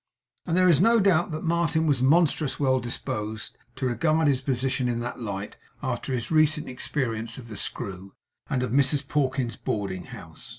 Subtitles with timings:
[0.47, 4.89] And there is no doubt that Martin was monstrous well disposed to regard his position
[4.89, 8.15] in that light, after his recent experience of the Screw,
[8.49, 10.49] and of Mrs Pawkins's boarding house.